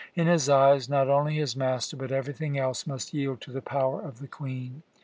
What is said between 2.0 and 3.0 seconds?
everything else,